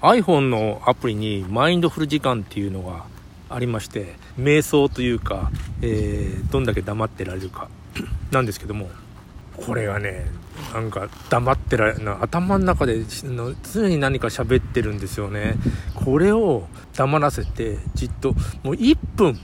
[0.00, 3.04] iPhone のアプリにマインドフル時間っていうのが
[3.48, 5.50] ありまして瞑想というか、
[5.82, 7.68] えー、どんだけ黙ってられるか。
[8.30, 8.90] なんですけども
[9.56, 10.26] これがね
[10.74, 15.54] なんか黙ってられな頭の中で常に何か喋ってるんですよね。
[15.94, 18.32] これを黙らせてじっと
[18.62, 19.38] もう1分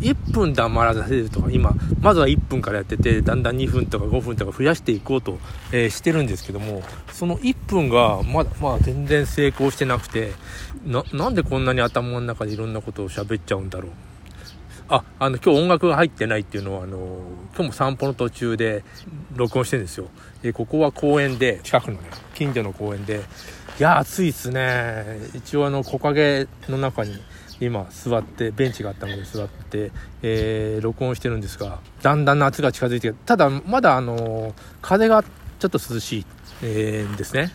[0.00, 5.38] 1分黙らせるとか今まずは1分からやっててだんだん2分とか5分とか増やしていこうと、
[5.72, 6.82] えー、してるんですけども
[7.12, 10.32] その1分がまだまあ全然成功してなくて
[11.12, 13.90] なんでこんなに頭の中でいろんなことを喋っちゃうんだろう
[14.88, 16.98] あ、あの、今日音楽が入ってないっていうのは、あの、
[17.54, 18.84] 今日も散歩の途中で
[19.34, 20.08] 録音してるんですよ。
[20.42, 23.22] えここは公園で、近くのね、近所の公園で、
[23.80, 25.04] いや、暑いっすね。
[25.34, 27.18] 一応あの、木陰の中に、
[27.64, 29.90] 今座ってベンチがあったので座って、
[30.22, 36.26] えー、録音してるんですがだんだん夏が近づいてただまだあの風がちょっと涼しい、
[36.62, 37.52] えー、ですね。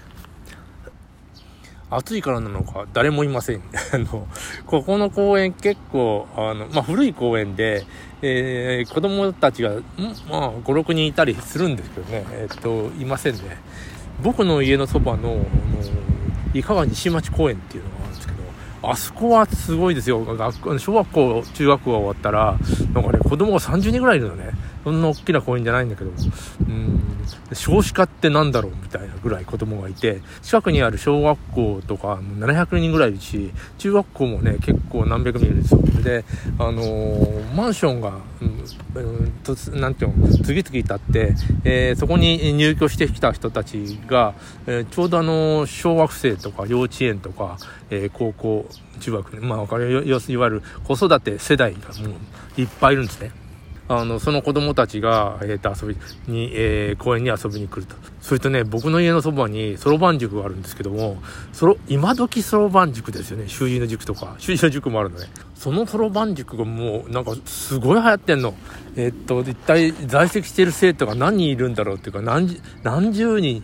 [1.91, 3.61] 暑いからなのか誰もいません。
[3.93, 4.27] あの
[4.67, 7.85] ここの公園結構あの、まあ、古い公園で、
[8.21, 9.83] えー、子供たちがん、
[10.29, 12.25] まあ、56人いたりするんですけどね。
[12.31, 13.57] えー、っといませんね。
[14.21, 15.39] 僕の家のそばのあの
[16.53, 17.95] 伊香川西町公園っていうのが
[18.81, 20.23] あそこはすごいですよ。
[20.23, 22.57] 学校、小学校、中学校が終わったら、
[22.93, 24.51] なんかね、子供が30人ぐらいいるのね。
[24.83, 27.01] そんな大きな公園じゃないんだけど、うん、
[27.53, 35.81] 少子化ってなんだろうみたいなぐらい子供がいて、近くにある小学校とか700人ぐらいいるし、中学校もね、結構何百人いるんですよ。
[36.03, 36.23] で、
[36.57, 44.33] あのー、マンションが、うん、うんとなんていうの、次々立って、えー、そこに入居してきた人たちが、
[44.65, 47.57] えー、ちょうどあの、小学生とか幼稚園とか、
[47.89, 48.69] えー、高校、
[48.99, 52.15] 中学、まあ、わかるいわゆる子育て世代がも
[52.57, 53.31] ういっぱいいるんですね。
[53.89, 55.97] あの、その子供たちが、えっ、ー、と、遊び
[56.31, 57.95] に、えー、公園に遊びに来ると。
[58.21, 61.17] それとね、僕の家のそばに、そろばん塾があるんですけども、
[61.53, 63.47] そろ、今時そろばん塾ですよね。
[63.47, 64.35] 習字の塾とか。
[64.39, 65.27] 習字の塾もあるのね。
[65.55, 68.53] そのそろばん塾がもう、なんか、すごい流行ってんの。
[68.95, 73.63] えっと、一体在籍してる生徒が何人いるんだろうっていうか、何、何十人、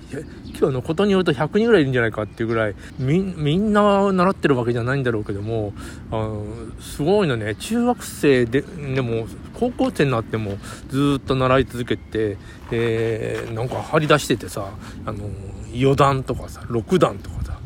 [0.57, 5.73] 今日のことによると100人ぐらいいるんじゃないかっていうぐらい、み、みんな習ってるわけじゃないんだろうけども、
[6.11, 6.45] あの、
[6.79, 10.57] すごいのね、中学生で、でも、高校生になっても
[10.89, 12.37] ずっと習い続けて、
[12.69, 14.69] で、なんか張り出しててさ、
[15.05, 15.29] あの、
[15.73, 17.59] 四段とかさ、六段とかさ、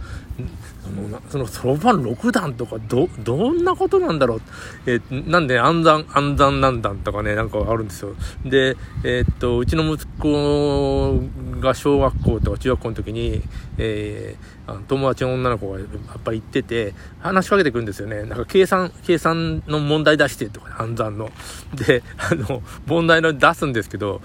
[1.29, 4.41] そのそろばん6段とかど、どんなことなんだろう？
[4.88, 8.15] え、なんで暗算、暗算何段とかね、なんかあるんですよ。
[8.43, 11.21] で、えー、っと、うちの息子
[11.59, 13.41] が小学校とか中学校の時に、
[13.77, 18.23] えー、あの友達の女の子がやっぱり行ってて、話しかけてくるんですよね。
[18.23, 21.31] なんか計算、計算の問題出してとか、暗算の。
[21.73, 24.21] で、あの、問題の出すんですけど、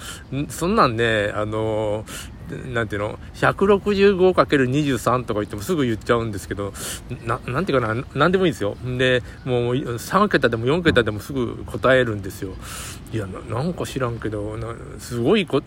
[0.49, 2.05] そんなんね、あの、
[2.73, 6.73] なんていうの？165×23 とか言ってもすぐ言っちゃうんですけど
[7.25, 8.77] ななんていうかな何でもいいですよ。
[8.99, 12.55] でもう3桁でも4桁でもすぐ答えるんですよ。
[13.13, 14.57] いやなんか知らんけど
[14.99, 15.63] すごいこ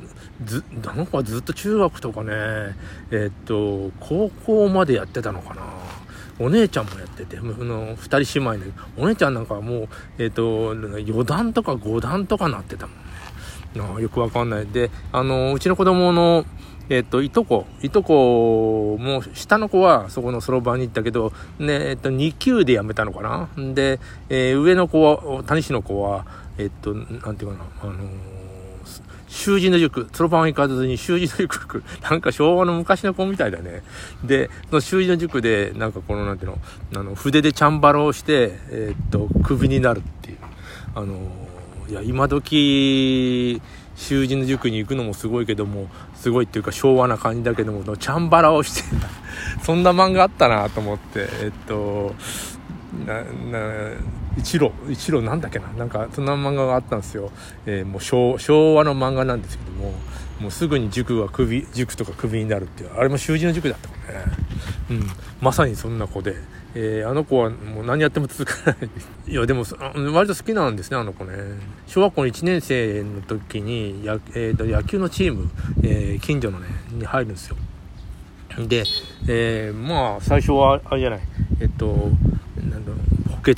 [0.46, 2.32] ずなんかずっと中学とかね
[3.12, 5.62] え、っと高校までやってたのかな。
[6.40, 9.88] お姉ちゃんもやってて、の二人姉妹で、お姉ちゃんなんかもう、
[10.20, 13.06] えっ、と、4段とか5段とかなってたもん。
[14.00, 14.68] よくわかんない。
[14.68, 16.46] で、あの、うちの子供の、
[16.90, 24.00] えっ、と、いとこ、いとこも、下の子はそこのそろばんに行ったけど、ね、えっ、と、2級で辞めたのかなで、
[24.30, 26.26] えー、上の子は、谷市の子は、
[26.58, 27.98] えっ、と、なんていうかな、あのー、
[29.28, 33.84] 習字の塾、そろばん行かずに習字の塾、 なんか昭和の昔の子みたいだね。
[34.24, 36.59] で、その習字の塾で、なんかこの、なんていうの、
[36.96, 40.38] あの、筆でチャンバラをして、えっ、と、首になるっていう。
[40.96, 41.14] あの
[41.90, 43.62] いや、今時、
[43.96, 48.96] 習字の塾に行くのもすごいけども、すごいっていうか昭和な感じだけども、チャンバラをして
[49.64, 52.14] そんな漫画あったなと思って、えっと、
[53.06, 53.94] な、な、
[54.38, 57.31] 一路、一路なんだっけな、なんかそんな漫画があったんですよ。
[57.66, 59.94] えー、もう昭昭和の漫画なんですけども、
[60.40, 63.97] もうすぐに塾が首、塾とか首になるっていう、あれも習字の塾だった。
[64.90, 65.03] うん、
[65.41, 66.35] まさにそんな子で。
[66.79, 68.90] えー、あの子はもう何やっても続かない。
[69.32, 69.66] いや、でも、
[70.14, 71.34] 割と好きなんですね、あの子ね。
[71.87, 75.49] 小学校1年生の時に、やえーと、野球のチーム、
[75.82, 77.58] えー、近所のね、に入るんですよ。
[78.67, 78.84] で、
[79.28, 81.20] えー、まあ、最初は、あれじゃない、
[81.61, 82.11] えっと、
[82.58, 82.97] なんだろ
[83.28, 83.58] う、補欠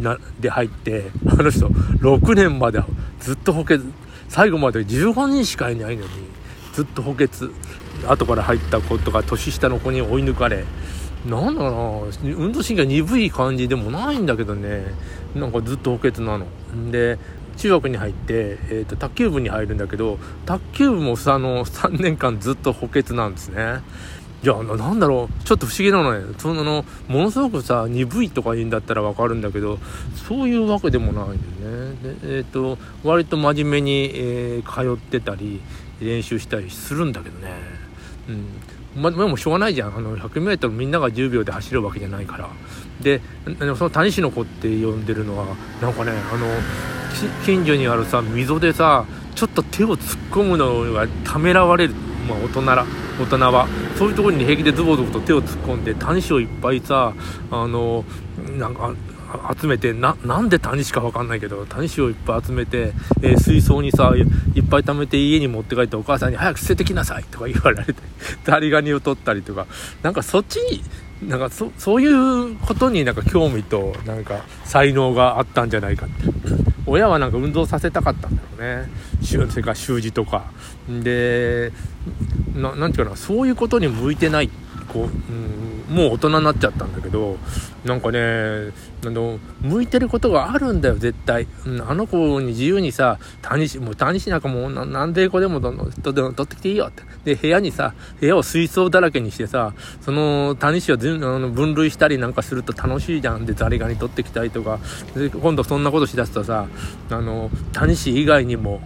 [0.00, 2.80] なで入って、あの人、6年まで
[3.20, 3.80] ずっと補欠、
[4.28, 6.10] 最後まで15人しかいないのに、
[6.72, 7.28] ずっと補欠、
[8.06, 10.64] 後から入った子とか、年下の子に追い抜かれ、
[11.26, 12.36] なんだろうな。
[12.36, 14.84] 運動神経鈍い感じでもないんだけどね。
[15.34, 16.46] なんかずっと補欠なの。
[16.90, 17.18] で
[17.56, 23.82] 中学に入って、えーと、卓球部に入るんだけど卓球部もあの3年間ずっと補欠なんですね。
[24.42, 25.44] じゃあなんだろう。
[25.44, 26.34] ちょっと不思議なのね。
[26.38, 29.78] そんなのものすごくさ鈍いとか言うんだったら分かるんだけど
[30.28, 32.16] そういうわけでもないんだよね。
[32.22, 35.60] でえっ、ー、と割と真面目に、えー、通ってたり
[36.00, 37.77] 練習したりするんだけどね。
[38.28, 39.02] うん。
[39.02, 39.96] まあ、でもしょうがないじゃん。
[39.96, 42.48] あの 100m みんなが10秒で走るわけじゃないから。
[43.00, 43.20] で
[43.58, 45.46] その谷氏の子って呼んでるのは
[45.80, 46.46] なんかねあの
[47.44, 49.04] 近所にあるさ溝でさ
[49.34, 51.94] ちょっと手を突っ込むのがためらわれる、
[52.28, 52.84] まあ、大人ら
[53.20, 53.68] 大人は。
[53.96, 57.12] そういうところに平気でズボズボと手を突っ込んで谷氏をいっぱいさ
[57.50, 58.04] あの
[58.56, 58.94] なんか
[59.60, 62.92] 集めてななんで谷氏か分かんないけど谷氏をいっぱい集めて、
[63.22, 67.94] えー、水槽にさいっぱい貯めて家に持って帰ってお母さんに早く捨ててきなさいとか言われて
[68.44, 69.66] ザリガニを取ったりとか。
[70.02, 70.82] なんかそっちに
[71.28, 76.14] なんかそそういうことになんか興味となんか才能があったんじゃないかって。
[76.86, 78.88] 親はなんか運動させたかったんだろうね。
[79.22, 80.44] それから習字とか。
[80.88, 81.72] で
[82.54, 84.46] ななんていうかなそういうことに向いてない。
[84.46, 87.38] ってこう、うんもう大人になっちゃったんだけど
[87.84, 88.20] なんかね
[89.04, 97.02] あの向いてることがあるんだよ絶対、うん、あの子に自由にさ谷氏もう谷氏なんかもう何で子でもどんどんでも取ってきていいよって。
[97.24, 103.46] で部屋にさ部屋を水槽だらけにしてさその谷氏を全あの分類したりなんかすると楽しいじゃん。
[103.46, 104.78] でザリガニ取ってきたりとか。
[105.14, 106.66] で今度そんなことしだすとさ
[107.10, 108.80] あの谷氏以外にも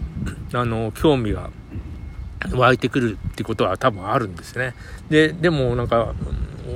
[0.53, 1.51] あの興味が
[2.53, 4.75] 湧いてくるってことは多分あるんですね。
[5.11, 6.15] で、でもなんか、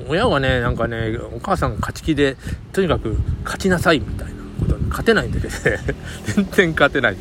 [0.09, 2.37] 親はね、なんかね、お母さんが勝ち気で、
[2.73, 5.79] とにかく勝ちなさいみたいなことに勝てないんだけどね。
[6.27, 7.17] 全然勝てない。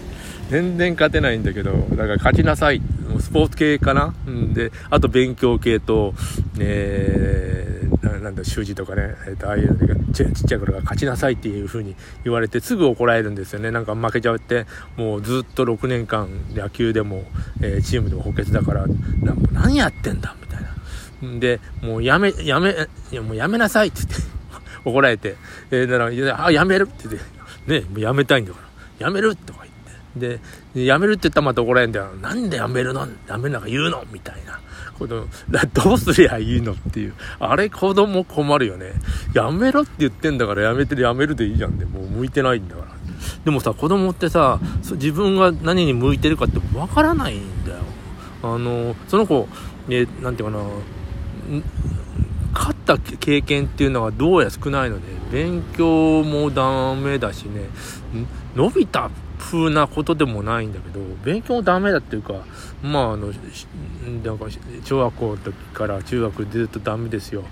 [0.49, 2.81] 全然勝てないんだけど、だから勝ちなさい。
[3.19, 6.13] スポーツ系かなうんで、あと勉強系と、
[6.59, 7.74] えー、
[8.11, 13.71] なんだ、習字とかね、えっ、ー、と、ああいうのがちっちゃい頃が勝ちなさいっていう風に言われて、すぐ怒られるんですよね。
[13.71, 14.65] なんか負けちゃって、
[14.97, 17.23] もうずっと6年間野球でも、
[17.61, 21.39] えー、チームでも補欠だから、な何やってんだみたいな。
[21.39, 22.71] で、もうやめ、やめ、
[23.11, 24.25] いやもうやめなさいって言って
[24.85, 25.35] 怒られて、
[25.71, 27.21] えー、だから、あ、やめるって言っ
[27.65, 28.59] て、ね、もうやめたいんだか
[28.99, 29.64] ら、やめるとか
[30.15, 30.39] で、
[30.73, 32.13] 辞めるって言ったらまた怒られるんだよ。
[32.21, 33.05] なんで辞めるの？
[33.05, 34.03] 辞めるなんか言うの？
[34.11, 34.59] みたいな。
[34.97, 35.27] この、
[35.73, 37.13] どうすりゃいいのっていう。
[37.39, 38.93] あれ子供困るよね。
[39.33, 41.83] 辞めろって言ってんだから辞めて辞めるでいいじゃんね。
[41.83, 42.87] もう向いてないんだから。
[43.43, 44.59] でもさ、子供ってさ、
[44.93, 47.79] 自分が何に向いてるかってわからないんだよ。
[48.41, 49.49] あの、その子、
[49.89, 50.63] ね、なんていうかな、
[52.53, 57.67] 勝った経験っていうのがどうや少ないので、勉強もダメだしね、
[58.55, 62.45] 伸びた風なことでもないんだけど勉強ダメだっていうか
[62.81, 63.27] まああの
[64.23, 64.45] なんか
[64.83, 67.43] 小学校の時から中学ずっとダメですよ。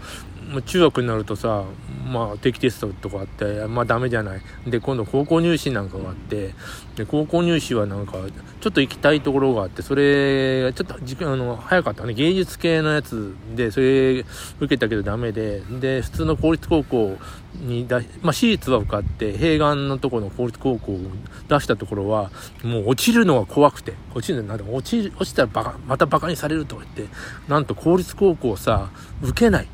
[0.54, 1.64] ま中学になるとさ、
[2.06, 4.42] まあ、定期テストとかあって、まあダメじゃない。
[4.68, 6.54] で、今度高校入試なんかがあって、
[6.96, 8.14] で、高校入試はなんか、
[8.62, 12.14] ちょっと行きたいところがあって、それ、ちょっと時間、あの、早かったね。
[12.14, 17.18] 芸術系のやつで、それ、受けたけどダメで、で、普通の公立高校
[17.56, 21.00] に出まあ、私立は受かって、併願のところの公立高校を
[21.48, 22.30] 出したところは、
[22.64, 27.16] もう落ちるのが怖くて、落ちるのなんで落ち、落ちたらバカ、またバカにされるとか言って、
[27.48, 28.92] なんと公立高校さ、
[29.22, 29.68] 受けない。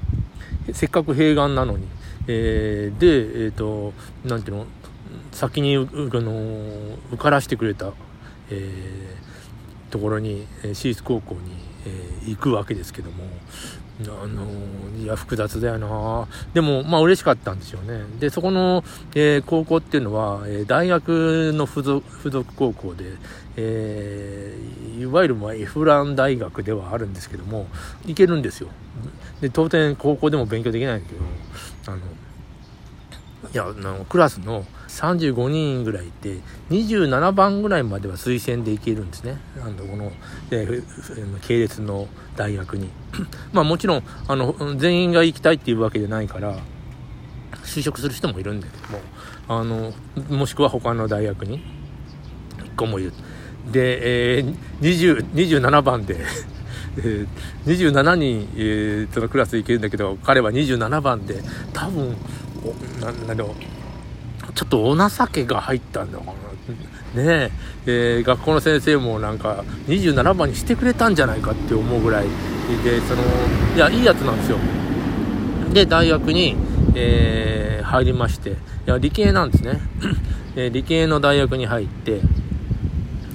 [0.74, 1.88] せっかく併願なのに、
[2.28, 3.94] えー、で、えっ、ー、と、
[4.26, 4.66] なんていうの、
[5.32, 7.94] 先に、あの、受からしてくれた、
[8.50, 13.24] えー、ところに、私立高校に、えー、行くわけですけども、
[14.02, 14.46] あの
[14.98, 18.04] いや、複雑だよなでも、まあ、嬉しかったんですよね。
[18.20, 23.14] で、そこの、えー、高校っていうのは、え、大学の付属付属高校で、
[23.58, 24.58] え、
[25.00, 27.68] いわゆる、まあ、エフラン大学ではあるんですけども、
[28.06, 28.70] 行けるんですよ。
[29.42, 31.22] で、当然、高校でも勉強できないんだけど、
[31.88, 32.02] あの、い
[33.54, 34.66] や、あの、クラスの
[35.00, 36.40] 35人ぐらいいて、
[36.70, 39.38] 27番ぐらいまでは推薦で行けるんですね。
[39.62, 40.12] あの、この、
[40.52, 42.90] えー、系列の大学に。
[43.54, 46.58] まあもちろん、あの、全員が行きたいっていうわけじゃないから、
[47.64, 49.02] 就職する人もいるんだけども、
[49.48, 49.94] あの、
[50.38, 51.64] もしくは他の大学に
[52.58, 53.14] 1個もいる。
[53.72, 56.18] で、えー、20 27番で
[56.98, 57.28] えー、
[57.66, 61.42] 27人、えー、そのクラス行けるんだけど、彼は27番で、
[61.72, 62.18] 多分、
[63.00, 63.79] なんだろう、
[64.60, 66.34] ちょっとお情けが入ったんだかな。
[67.24, 67.50] ね
[67.86, 68.20] え。
[68.20, 72.26] ー、学校の先生もなんか27番にしてくれたんじゃないかって思うぐらい
[72.84, 73.22] でその
[73.74, 74.58] いやいいやつなんですよ。
[75.72, 76.58] で大学に、
[76.94, 78.50] えー、入りまして。
[78.50, 78.54] い
[78.86, 79.80] や理系なんですね、
[80.58, 82.22] え、理系の大学に入ってい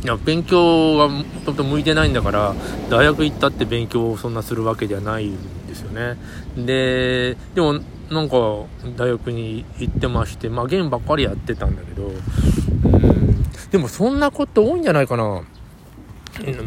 [0.06, 2.54] や勉強がちょっと向いてないんだから
[2.90, 6.18] 大学行ったって勉強をそんなするわけではないんですよね。
[6.54, 8.36] ででもなんか
[8.96, 15.42] 大学に行ってましてまあゲームばっかりやってたんだけどうんでもそんなこと多いんじゃないかな。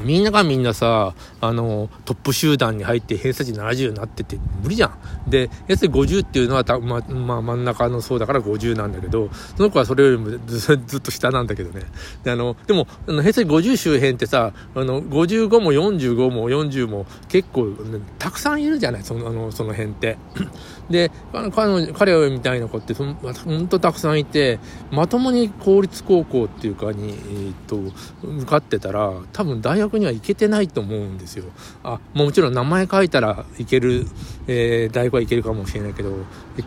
[0.04, 5.30] みんながみんなさ、あの、トップ集団に入って偏差値70になってて無理じゃん。
[5.30, 11.86] で、偏差値50っていうのはた、ま、まあ、真ん中の層だから50なんだけど、その子はそれよりも ずっと下なんだけどね。
[12.24, 20.18] で、あの、でも、あの偏差値50周辺ってさ、あの、55も45も40も結構、ね、たくさんいるじゃない、その、あの、その辺って。
[20.90, 21.12] で、
[21.54, 24.60] 彼彼みたいな子ってほんとたくさんいて、
[24.92, 27.78] まともに公立高校っていうかに、えー、っと、
[28.26, 31.46] 向かってたら、多分大学には行けてないと思うんですよ。
[31.84, 34.06] あ、もちろん名前書いたら行ける、
[34.48, 36.12] えー、大学は行けるかもしれないけど、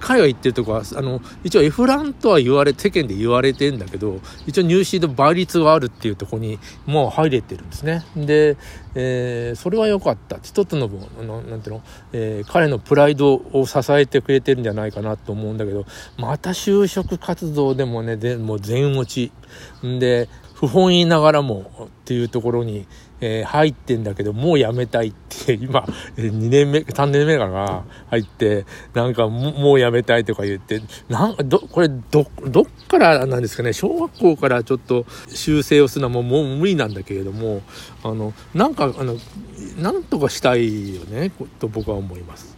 [0.00, 8.04] 彼が行ってるとこは、あの、一応 F ランとは言われ、世間で言われてんだけど、一応入試の倍率があるっていうとこにもう入れてるんですね。
[8.16, 8.56] で、
[8.94, 10.38] えー、それは良かった。
[10.42, 11.82] 一つの、あの、なんていうの、
[12.12, 15.86] えー、彼のプライドを支えてくれてるんじゃないかなと思うんだけど、
[16.18, 19.32] また就職活動でもね、でもう全落ち。
[19.86, 20.28] んで、
[20.60, 22.86] 不本意ながらもっていうところに、
[23.22, 25.86] えー、入ってんだけど、もう辞めたいって、 今、
[26.18, 37.62] 2年目、3年目かな、入って、なんかもう辞めたいとか言って、なんど、これ、ど、どっからなんですかね、小学校からちょっと修正をするのはもうもう無理なんだけれども、
[38.02, 39.16] あの、なんか、あの、
[39.78, 42.54] なんとかしたいよね、と僕は思います。